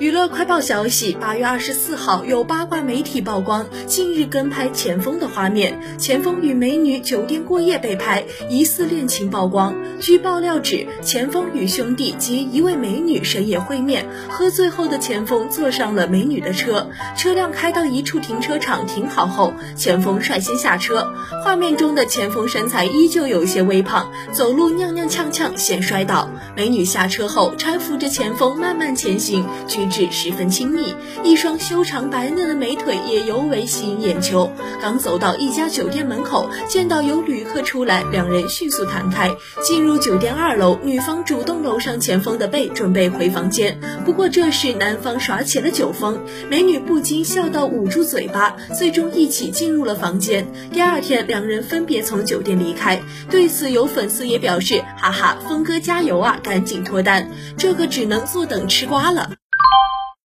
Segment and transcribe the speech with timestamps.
[0.00, 9.74] 娱乐快报消息，八月二十四号，有八卦媒体曝光近日跟拍钱枫的画面，钱枫与美女酒店过夜被拍，疑似恋情曝光。
[10.00, 21.12] 据爆料指，钱枫与兄弟及一位美女深夜会面，喝醉后的钱枫坐上了美女的车，车辆开到一处停车场停好后，钱枫率先下车。
[21.44, 26.26] 画面中的钱枫身材依旧有些微胖，走路踉踉跄跄，险摔倒。
[26.56, 29.89] 美女下车后搀扶着钱枫慢慢前行，举。
[29.90, 30.94] 至十分亲密，
[31.24, 34.50] 一双修长白嫩的美腿也尤为吸引眼球。
[34.80, 39.30] 刚走到一家酒店门口，见到有旅客出来，两人迅速弹开，
[39.62, 40.78] 进入酒店二楼。
[40.82, 43.78] 女方主动搂上前锋的背，准备回房间。
[44.04, 46.18] 不过这时男方耍起了酒疯，
[46.48, 50.46] 美女不禁笑到捂住嘴巴，最终一起进入了房间。
[50.72, 53.00] 第二天，两人分别从酒店离开。
[53.28, 59.32] 对此，有粉丝也表示：“哈哈，峰哥加油啊，赶紧脱单，这可只能坐等吃瓜了。”